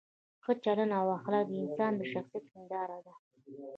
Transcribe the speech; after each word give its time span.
ښه 0.43 0.53
چلند 0.63 0.91
او 0.99 1.07
اخلاق 1.17 1.45
د 1.49 1.53
انسان 1.63 1.91
د 1.95 2.01
شخصیت 2.11 2.45
هنداره 2.53 2.99
ده. 3.05 3.13